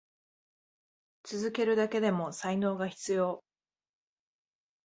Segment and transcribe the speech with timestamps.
[1.25, 3.43] 続けるだけでも才能が必要。